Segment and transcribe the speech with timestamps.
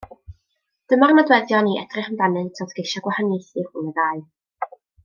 [0.93, 4.27] Dyma'r nodweddion i edrych amdanynt wrth geisio gwahaniaethu rhwng y ddau.